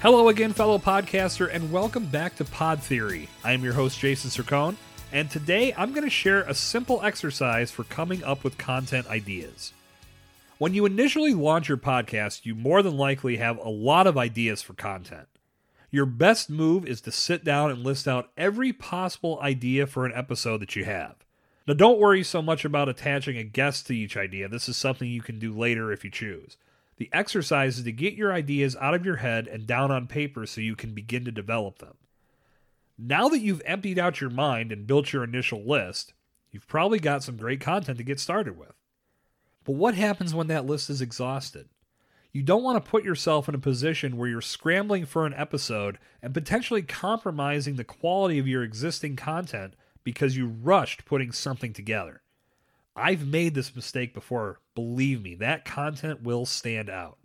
Hello 0.00 0.28
again, 0.28 0.52
fellow 0.52 0.78
podcaster, 0.78 1.52
and 1.52 1.72
welcome 1.72 2.06
back 2.06 2.36
to 2.36 2.44
Pod 2.44 2.80
Theory. 2.80 3.28
I 3.42 3.50
am 3.50 3.64
your 3.64 3.72
host, 3.72 3.98
Jason 3.98 4.30
Sircone, 4.30 4.76
and 5.10 5.28
today 5.28 5.74
I'm 5.76 5.90
going 5.90 6.04
to 6.04 6.08
share 6.08 6.42
a 6.42 6.54
simple 6.54 7.02
exercise 7.02 7.72
for 7.72 7.82
coming 7.82 8.22
up 8.22 8.44
with 8.44 8.58
content 8.58 9.08
ideas. 9.08 9.72
When 10.58 10.72
you 10.72 10.86
initially 10.86 11.34
launch 11.34 11.68
your 11.68 11.78
podcast, 11.78 12.46
you 12.46 12.54
more 12.54 12.80
than 12.80 12.96
likely 12.96 13.38
have 13.38 13.58
a 13.58 13.68
lot 13.68 14.06
of 14.06 14.16
ideas 14.16 14.62
for 14.62 14.74
content. 14.74 15.26
Your 15.90 16.06
best 16.06 16.48
move 16.48 16.86
is 16.86 17.00
to 17.00 17.10
sit 17.10 17.42
down 17.42 17.72
and 17.72 17.82
list 17.82 18.06
out 18.06 18.30
every 18.36 18.72
possible 18.72 19.40
idea 19.42 19.88
for 19.88 20.06
an 20.06 20.12
episode 20.14 20.58
that 20.58 20.76
you 20.76 20.84
have. 20.84 21.16
Now, 21.66 21.74
don't 21.74 21.98
worry 21.98 22.22
so 22.22 22.40
much 22.40 22.64
about 22.64 22.88
attaching 22.88 23.36
a 23.36 23.42
guest 23.42 23.88
to 23.88 23.96
each 23.96 24.16
idea. 24.16 24.48
This 24.48 24.68
is 24.68 24.76
something 24.76 25.10
you 25.10 25.22
can 25.22 25.40
do 25.40 25.52
later 25.52 25.90
if 25.90 26.04
you 26.04 26.10
choose. 26.12 26.56
The 26.98 27.08
exercise 27.12 27.78
is 27.78 27.84
to 27.84 27.92
get 27.92 28.14
your 28.14 28.32
ideas 28.32 28.76
out 28.76 28.94
of 28.94 29.06
your 29.06 29.16
head 29.16 29.46
and 29.46 29.66
down 29.66 29.90
on 29.90 30.08
paper 30.08 30.46
so 30.46 30.60
you 30.60 30.74
can 30.76 30.94
begin 30.94 31.24
to 31.24 31.32
develop 31.32 31.78
them. 31.78 31.94
Now 32.98 33.28
that 33.28 33.38
you've 33.38 33.62
emptied 33.64 33.98
out 33.98 34.20
your 34.20 34.30
mind 34.30 34.72
and 34.72 34.86
built 34.86 35.12
your 35.12 35.22
initial 35.22 35.64
list, 35.64 36.12
you've 36.50 36.66
probably 36.66 36.98
got 36.98 37.22
some 37.22 37.36
great 37.36 37.60
content 37.60 37.98
to 37.98 38.04
get 38.04 38.18
started 38.18 38.58
with. 38.58 38.74
But 39.64 39.76
what 39.76 39.94
happens 39.94 40.34
when 40.34 40.48
that 40.48 40.66
list 40.66 40.90
is 40.90 41.00
exhausted? 41.00 41.68
You 42.32 42.42
don't 42.42 42.64
want 42.64 42.84
to 42.84 42.90
put 42.90 43.04
yourself 43.04 43.48
in 43.48 43.54
a 43.54 43.58
position 43.58 44.16
where 44.16 44.28
you're 44.28 44.40
scrambling 44.40 45.06
for 45.06 45.24
an 45.24 45.34
episode 45.34 45.98
and 46.20 46.34
potentially 46.34 46.82
compromising 46.82 47.76
the 47.76 47.84
quality 47.84 48.38
of 48.40 48.48
your 48.48 48.64
existing 48.64 49.14
content 49.14 49.74
because 50.02 50.36
you 50.36 50.48
rushed 50.48 51.04
putting 51.04 51.30
something 51.30 51.72
together. 51.72 52.22
I've 52.98 53.26
made 53.26 53.54
this 53.54 53.74
mistake 53.74 54.12
before. 54.14 54.60
Believe 54.74 55.22
me, 55.22 55.34
that 55.36 55.64
content 55.64 56.22
will 56.22 56.46
stand 56.46 56.90
out. 56.90 57.18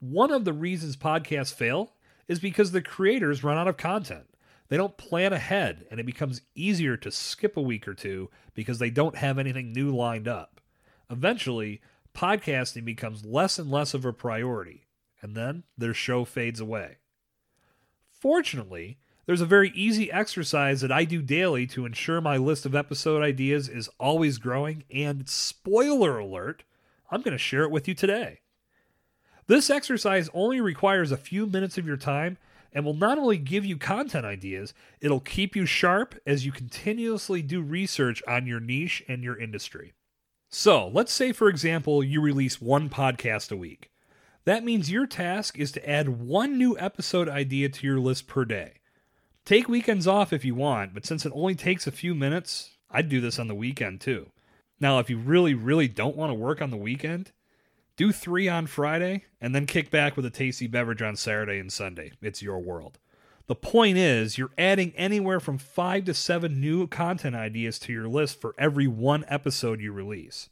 One 0.00 0.30
of 0.30 0.44
the 0.44 0.52
reasons 0.52 0.96
podcasts 0.96 1.54
fail 1.54 1.94
is 2.28 2.38
because 2.38 2.72
the 2.72 2.82
creators 2.82 3.44
run 3.44 3.56
out 3.56 3.68
of 3.68 3.76
content. 3.76 4.26
They 4.68 4.76
don't 4.76 4.96
plan 4.96 5.32
ahead, 5.32 5.86
and 5.90 6.00
it 6.00 6.06
becomes 6.06 6.40
easier 6.54 6.96
to 6.96 7.10
skip 7.10 7.56
a 7.56 7.62
week 7.62 7.86
or 7.86 7.94
two 7.94 8.30
because 8.54 8.78
they 8.78 8.90
don't 8.90 9.16
have 9.16 9.38
anything 9.38 9.72
new 9.72 9.94
lined 9.94 10.26
up. 10.26 10.60
Eventually, 11.10 11.80
podcasting 12.14 12.84
becomes 12.84 13.24
less 13.24 13.58
and 13.58 13.70
less 13.70 13.94
of 13.94 14.04
a 14.04 14.12
priority, 14.12 14.86
and 15.20 15.36
then 15.36 15.64
their 15.76 15.94
show 15.94 16.24
fades 16.24 16.60
away. 16.60 16.96
Fortunately, 18.10 18.98
there's 19.26 19.40
a 19.40 19.46
very 19.46 19.70
easy 19.74 20.12
exercise 20.12 20.80
that 20.80 20.92
I 20.92 21.04
do 21.04 21.22
daily 21.22 21.66
to 21.68 21.86
ensure 21.86 22.20
my 22.20 22.36
list 22.36 22.66
of 22.66 22.74
episode 22.74 23.22
ideas 23.22 23.68
is 23.68 23.88
always 23.98 24.38
growing, 24.38 24.84
and 24.92 25.28
spoiler 25.28 26.18
alert, 26.18 26.64
I'm 27.10 27.22
going 27.22 27.32
to 27.32 27.38
share 27.38 27.62
it 27.62 27.70
with 27.70 27.88
you 27.88 27.94
today. 27.94 28.40
This 29.46 29.70
exercise 29.70 30.30
only 30.34 30.60
requires 30.60 31.12
a 31.12 31.16
few 31.16 31.46
minutes 31.46 31.78
of 31.78 31.86
your 31.86 31.96
time 31.96 32.38
and 32.72 32.84
will 32.84 32.94
not 32.94 33.18
only 33.18 33.38
give 33.38 33.64
you 33.64 33.76
content 33.76 34.26
ideas, 34.26 34.74
it'll 35.00 35.20
keep 35.20 35.54
you 35.54 35.64
sharp 35.64 36.14
as 36.26 36.44
you 36.44 36.52
continuously 36.52 37.40
do 37.40 37.62
research 37.62 38.22
on 38.26 38.46
your 38.46 38.60
niche 38.60 39.02
and 39.06 39.22
your 39.22 39.38
industry. 39.38 39.92
So, 40.50 40.88
let's 40.88 41.12
say, 41.12 41.32
for 41.32 41.48
example, 41.48 42.02
you 42.02 42.20
release 42.20 42.60
one 42.60 42.88
podcast 42.88 43.52
a 43.52 43.56
week. 43.56 43.90
That 44.44 44.64
means 44.64 44.90
your 44.90 45.06
task 45.06 45.58
is 45.58 45.72
to 45.72 45.88
add 45.88 46.20
one 46.20 46.58
new 46.58 46.78
episode 46.78 47.28
idea 47.28 47.68
to 47.70 47.86
your 47.86 47.98
list 47.98 48.26
per 48.26 48.44
day. 48.44 48.74
Take 49.44 49.68
weekends 49.68 50.06
off 50.06 50.32
if 50.32 50.42
you 50.44 50.54
want, 50.54 50.94
but 50.94 51.04
since 51.04 51.26
it 51.26 51.32
only 51.34 51.54
takes 51.54 51.86
a 51.86 51.92
few 51.92 52.14
minutes, 52.14 52.70
I'd 52.90 53.10
do 53.10 53.20
this 53.20 53.38
on 53.38 53.46
the 53.46 53.54
weekend 53.54 54.00
too. 54.00 54.30
Now, 54.80 54.98
if 55.00 55.10
you 55.10 55.18
really, 55.18 55.52
really 55.52 55.86
don't 55.86 56.16
want 56.16 56.30
to 56.30 56.34
work 56.34 56.62
on 56.62 56.70
the 56.70 56.78
weekend, 56.78 57.30
do 57.96 58.10
three 58.10 58.48
on 58.48 58.66
Friday 58.66 59.24
and 59.42 59.54
then 59.54 59.66
kick 59.66 59.90
back 59.90 60.16
with 60.16 60.24
a 60.24 60.30
tasty 60.30 60.66
beverage 60.66 61.02
on 61.02 61.14
Saturday 61.14 61.58
and 61.58 61.70
Sunday. 61.70 62.12
It's 62.22 62.42
your 62.42 62.58
world. 62.58 62.98
The 63.46 63.54
point 63.54 63.98
is, 63.98 64.38
you're 64.38 64.52
adding 64.56 64.94
anywhere 64.96 65.40
from 65.40 65.58
five 65.58 66.06
to 66.06 66.14
seven 66.14 66.58
new 66.58 66.86
content 66.86 67.36
ideas 67.36 67.78
to 67.80 67.92
your 67.92 68.08
list 68.08 68.40
for 68.40 68.54
every 68.58 68.86
one 68.86 69.26
episode 69.28 69.82
you 69.82 69.92
release. 69.92 70.48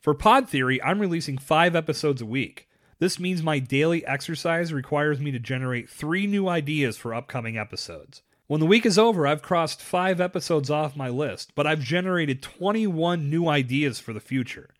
For 0.00 0.14
Pod 0.14 0.48
Theory, 0.48 0.82
I'm 0.82 0.98
releasing 0.98 1.38
five 1.38 1.76
episodes 1.76 2.20
a 2.20 2.26
week. 2.26 2.66
This 3.00 3.18
means 3.18 3.42
my 3.42 3.58
daily 3.58 4.04
exercise 4.04 4.74
requires 4.74 5.18
me 5.18 5.30
to 5.30 5.38
generate 5.38 5.88
three 5.88 6.26
new 6.26 6.48
ideas 6.48 6.98
for 6.98 7.14
upcoming 7.14 7.56
episodes. 7.56 8.20
When 8.46 8.60
the 8.60 8.66
week 8.66 8.84
is 8.84 8.98
over, 8.98 9.26
I've 9.26 9.40
crossed 9.40 9.80
five 9.80 10.20
episodes 10.20 10.68
off 10.68 10.96
my 10.96 11.08
list, 11.08 11.52
but 11.54 11.66
I've 11.66 11.80
generated 11.80 12.42
21 12.42 13.30
new 13.30 13.48
ideas 13.48 14.00
for 14.00 14.12
the 14.12 14.20
future. 14.20 14.74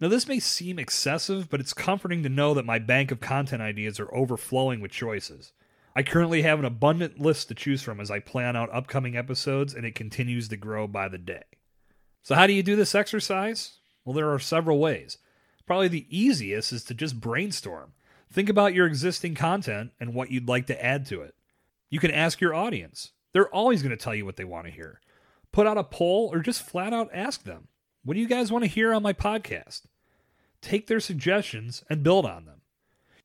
Now, 0.00 0.08
this 0.08 0.28
may 0.28 0.38
seem 0.38 0.78
excessive, 0.78 1.48
but 1.48 1.60
it's 1.60 1.72
comforting 1.72 2.22
to 2.24 2.28
know 2.28 2.52
that 2.52 2.66
my 2.66 2.78
bank 2.78 3.10
of 3.10 3.20
content 3.20 3.62
ideas 3.62 3.98
are 3.98 4.14
overflowing 4.14 4.82
with 4.82 4.90
choices. 4.90 5.52
I 5.96 6.02
currently 6.02 6.42
have 6.42 6.58
an 6.58 6.66
abundant 6.66 7.20
list 7.20 7.48
to 7.48 7.54
choose 7.54 7.80
from 7.80 8.00
as 8.00 8.10
I 8.10 8.18
plan 8.18 8.54
out 8.54 8.68
upcoming 8.70 9.16
episodes, 9.16 9.72
and 9.72 9.86
it 9.86 9.94
continues 9.94 10.48
to 10.48 10.58
grow 10.58 10.86
by 10.86 11.08
the 11.08 11.18
day. 11.18 11.44
So, 12.22 12.34
how 12.34 12.46
do 12.46 12.52
you 12.52 12.62
do 12.62 12.76
this 12.76 12.94
exercise? 12.94 13.78
Well, 14.04 14.12
there 14.14 14.30
are 14.30 14.38
several 14.38 14.78
ways. 14.78 15.16
Probably 15.66 15.88
the 15.88 16.06
easiest 16.08 16.72
is 16.72 16.84
to 16.84 16.94
just 16.94 17.20
brainstorm. 17.20 17.92
Think 18.30 18.48
about 18.48 18.74
your 18.74 18.86
existing 18.86 19.34
content 19.34 19.92
and 20.00 20.14
what 20.14 20.30
you'd 20.30 20.48
like 20.48 20.66
to 20.66 20.84
add 20.84 21.06
to 21.06 21.20
it. 21.22 21.34
You 21.90 22.00
can 22.00 22.10
ask 22.10 22.40
your 22.40 22.54
audience. 22.54 23.12
They're 23.32 23.54
always 23.54 23.82
going 23.82 23.96
to 23.96 24.02
tell 24.02 24.14
you 24.14 24.24
what 24.24 24.36
they 24.36 24.44
want 24.44 24.66
to 24.66 24.72
hear. 24.72 25.00
Put 25.52 25.66
out 25.66 25.78
a 25.78 25.84
poll 25.84 26.30
or 26.32 26.40
just 26.40 26.62
flat 26.62 26.92
out 26.92 27.10
ask 27.12 27.44
them, 27.44 27.68
What 28.04 28.14
do 28.14 28.20
you 28.20 28.28
guys 28.28 28.50
want 28.50 28.64
to 28.64 28.70
hear 28.70 28.94
on 28.94 29.02
my 29.02 29.12
podcast? 29.12 29.82
Take 30.62 30.86
their 30.86 31.00
suggestions 31.00 31.84
and 31.90 32.02
build 32.02 32.24
on 32.24 32.46
them. 32.46 32.62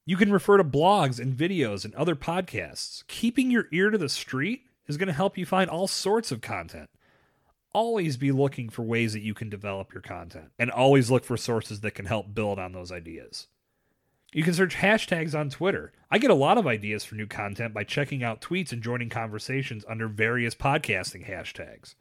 You 0.06 0.18
can 0.18 0.32
refer 0.32 0.58
to 0.58 0.64
blogs 0.64 1.20
and 1.20 1.36
videos 1.36 1.86
and 1.86 1.94
other 1.96 2.16
podcasts. 2.16 3.06
Keeping 3.08 3.52
your 3.52 3.68
ear 3.72 3.90
to 3.90 3.98
the 3.98 4.10
street 4.10 4.64
is 4.88 4.98
going 4.98 5.08
to 5.08 5.14
help 5.14 5.38
you 5.38 5.46
find 5.46 5.70
all 5.70 5.88
sorts 5.88 6.32
of 6.32 6.42
content 6.42 6.90
always 7.78 8.18
be 8.18 8.32
looking 8.32 8.70
for 8.70 8.82
ways 8.82 9.14
that 9.14 9.22
you 9.22 9.36
can 9.36 9.52
develop 9.52 9.94
your 9.94 10.02
content 10.02 10.50
and 10.58 10.72
always 10.72 11.12
look 11.12 11.24
for 11.24 11.38
sources 11.38 11.82
that 11.82 11.94
can 11.94 12.06
help 12.06 12.34
build 12.34 12.58
on 12.58 12.72
those 12.72 12.92
ideas. 12.92 13.46
You 14.34 14.42
can 14.42 14.56
search 14.56 14.76
hashtags 14.76 15.38
on 15.38 15.52
Twitter. 15.52 15.94
I 16.10 16.18
get 16.18 16.32
a 16.32 16.36
lot 16.36 16.58
of 16.58 16.66
ideas 16.66 17.06
for 17.06 17.14
new 17.14 17.28
content 17.28 17.76
by 17.76 17.84
checking 17.84 18.24
out 18.24 18.42
tweets 18.42 18.72
and 18.72 18.82
joining 18.82 19.10
conversations 19.10 19.86
under 19.88 20.08
various 20.08 20.56
podcasting 20.56 21.30
hashtags. 21.30 21.94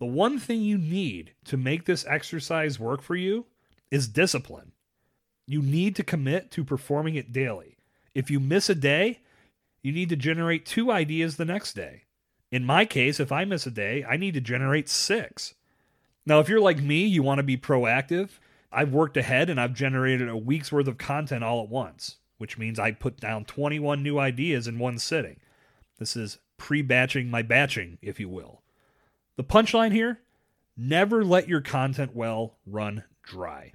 The 0.00 0.06
one 0.06 0.40
thing 0.40 0.62
you 0.62 0.76
need 0.76 1.32
to 1.44 1.56
make 1.56 1.84
this 1.84 2.04
exercise 2.08 2.80
work 2.80 3.00
for 3.00 3.14
you 3.14 3.46
is 3.92 4.08
discipline. 4.08 4.72
You 5.46 5.62
need 5.62 5.94
to 5.94 6.02
commit 6.02 6.50
to 6.50 6.64
performing 6.64 7.14
it 7.14 7.32
daily. 7.32 7.76
If 8.16 8.32
you 8.32 8.40
miss 8.40 8.68
a 8.68 8.74
day, 8.74 9.20
you 9.80 9.92
need 9.92 10.08
to 10.08 10.16
generate 10.16 10.66
two 10.66 10.90
ideas 10.90 11.36
the 11.36 11.44
next 11.44 11.74
day. 11.74 12.02
In 12.50 12.64
my 12.64 12.84
case, 12.84 13.20
if 13.20 13.30
I 13.30 13.44
miss 13.44 13.66
a 13.66 13.70
day, 13.70 14.04
I 14.08 14.16
need 14.16 14.34
to 14.34 14.40
generate 14.40 14.88
six. 14.88 15.54
Now, 16.24 16.40
if 16.40 16.48
you're 16.48 16.60
like 16.60 16.82
me, 16.82 17.04
you 17.04 17.22
want 17.22 17.38
to 17.38 17.42
be 17.42 17.56
proactive. 17.56 18.38
I've 18.70 18.92
worked 18.92 19.16
ahead 19.16 19.48
and 19.48 19.60
I've 19.60 19.74
generated 19.74 20.28
a 20.28 20.36
week's 20.36 20.72
worth 20.72 20.88
of 20.88 20.98
content 20.98 21.42
all 21.44 21.62
at 21.62 21.70
once, 21.70 22.16
which 22.38 22.58
means 22.58 22.78
I 22.78 22.92
put 22.92 23.18
down 23.18 23.44
21 23.44 24.02
new 24.02 24.18
ideas 24.18 24.66
in 24.66 24.78
one 24.78 24.98
sitting. 24.98 25.40
This 25.98 26.16
is 26.16 26.38
pre 26.56 26.82
batching 26.82 27.30
my 27.30 27.42
batching, 27.42 27.98
if 28.02 28.20
you 28.20 28.28
will. 28.28 28.62
The 29.36 29.44
punchline 29.44 29.92
here 29.92 30.20
never 30.76 31.24
let 31.24 31.48
your 31.48 31.60
content 31.60 32.14
well 32.14 32.56
run 32.66 33.04
dry. 33.22 33.72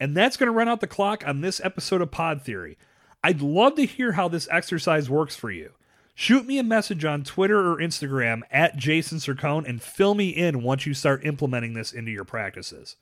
And 0.00 0.16
that's 0.16 0.36
going 0.36 0.46
to 0.46 0.56
run 0.56 0.68
out 0.68 0.80
the 0.80 0.86
clock 0.86 1.26
on 1.26 1.40
this 1.40 1.60
episode 1.62 2.00
of 2.00 2.10
Pod 2.10 2.42
Theory. 2.42 2.78
I'd 3.24 3.40
love 3.40 3.74
to 3.76 3.86
hear 3.86 4.12
how 4.12 4.28
this 4.28 4.48
exercise 4.50 5.10
works 5.10 5.34
for 5.34 5.50
you. 5.50 5.72
Shoot 6.20 6.46
me 6.46 6.58
a 6.58 6.64
message 6.64 7.04
on 7.04 7.22
Twitter 7.22 7.70
or 7.70 7.76
Instagram 7.76 8.42
at 8.50 8.76
Jason 8.76 9.18
Sircone 9.18 9.68
and 9.68 9.80
fill 9.80 10.16
me 10.16 10.30
in 10.30 10.64
once 10.64 10.84
you 10.84 10.92
start 10.92 11.24
implementing 11.24 11.74
this 11.74 11.92
into 11.92 12.10
your 12.10 12.24
practices. 12.24 12.96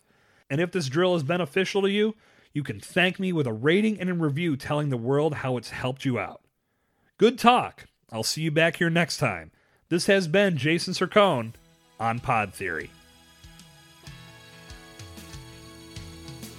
And 0.50 0.60
if 0.60 0.70
this 0.70 0.90
drill 0.90 1.16
is 1.16 1.22
beneficial 1.22 1.80
to 1.80 1.90
you, 1.90 2.14
you 2.52 2.62
can 2.62 2.78
thank 2.78 3.18
me 3.18 3.32
with 3.32 3.46
a 3.46 3.54
rating 3.54 3.98
and 3.98 4.10
a 4.10 4.12
review 4.12 4.54
telling 4.54 4.90
the 4.90 4.98
world 4.98 5.36
how 5.36 5.56
it's 5.56 5.70
helped 5.70 6.04
you 6.04 6.18
out. 6.18 6.42
Good 7.16 7.38
talk. 7.38 7.86
I'll 8.12 8.22
see 8.22 8.42
you 8.42 8.50
back 8.50 8.76
here 8.76 8.90
next 8.90 9.16
time. 9.16 9.50
This 9.88 10.04
has 10.04 10.28
been 10.28 10.58
Jason 10.58 10.92
Sircone 10.92 11.54
on 11.98 12.18
Pod 12.18 12.52
Theory. 12.52 12.90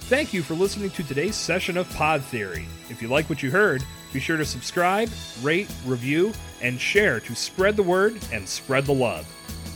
Thank 0.08 0.34
you 0.34 0.42
for 0.42 0.54
listening 0.54 0.90
to 0.90 1.04
today's 1.04 1.36
session 1.36 1.76
of 1.76 1.88
Pod 1.94 2.20
Theory. 2.24 2.66
If 2.90 3.00
you 3.00 3.06
like 3.06 3.28
what 3.28 3.44
you 3.44 3.52
heard, 3.52 3.84
be 4.12 4.20
sure 4.20 4.36
to 4.36 4.44
subscribe, 4.44 5.10
rate, 5.42 5.68
review, 5.86 6.32
and 6.62 6.80
share 6.80 7.20
to 7.20 7.34
spread 7.34 7.76
the 7.76 7.82
word 7.82 8.18
and 8.32 8.48
spread 8.48 8.84
the 8.84 8.94
love. 8.94 9.26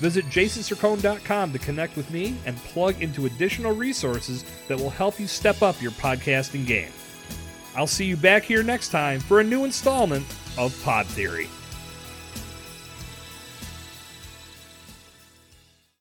Visit 0.01 0.25
jasonsircone.com 0.27 1.53
to 1.53 1.59
connect 1.59 1.97
with 1.97 2.11
me 2.11 2.37
and 2.45 2.57
plug 2.57 3.01
into 3.01 3.27
additional 3.27 3.73
resources 3.73 4.45
that 4.67 4.79
will 4.79 4.91
help 4.91 5.21
you 5.21 5.29
step 5.29 5.63
up 5.63 5.81
your 5.81 5.93
podcasting 5.93 6.67
game. 6.67 6.91
I'll 7.77 7.87
see 7.87 8.05
you 8.05 8.17
back 8.17 8.43
here 8.43 8.63
next 8.63 8.89
time 8.89 9.21
for 9.21 9.41
a 9.41 9.45
new 9.45 9.65
installment 9.65 10.27
of 10.59 10.79
Pod 10.83 11.07
Theory. 11.07 11.49